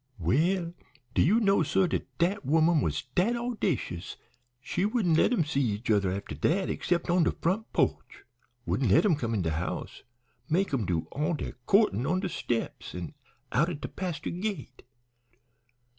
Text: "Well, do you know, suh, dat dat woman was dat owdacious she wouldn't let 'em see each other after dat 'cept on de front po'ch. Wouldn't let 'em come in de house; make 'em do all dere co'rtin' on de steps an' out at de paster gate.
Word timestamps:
"Well, 0.17 0.73
do 1.13 1.21
you 1.21 1.39
know, 1.39 1.61
suh, 1.61 1.85
dat 1.85 2.07
dat 2.17 2.43
woman 2.43 2.81
was 2.81 3.03
dat 3.13 3.35
owdacious 3.35 4.15
she 4.59 4.83
wouldn't 4.83 5.15
let 5.19 5.31
'em 5.31 5.45
see 5.45 5.61
each 5.61 5.91
other 5.91 6.11
after 6.11 6.33
dat 6.33 6.75
'cept 6.83 7.11
on 7.11 7.23
de 7.23 7.31
front 7.33 7.71
po'ch. 7.71 8.23
Wouldn't 8.65 8.89
let 8.89 9.05
'em 9.05 9.15
come 9.15 9.35
in 9.35 9.43
de 9.43 9.51
house; 9.51 10.01
make 10.49 10.73
'em 10.73 10.87
do 10.87 11.01
all 11.11 11.35
dere 11.35 11.53
co'rtin' 11.67 12.07
on 12.09 12.19
de 12.19 12.29
steps 12.29 12.95
an' 12.95 13.13
out 13.51 13.69
at 13.69 13.81
de 13.81 13.87
paster 13.87 14.31
gate. 14.31 14.81